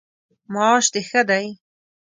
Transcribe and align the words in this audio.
معاش 0.53 0.85
د 0.93 0.95
ښه 1.09 1.21
دی؟ 1.29 1.47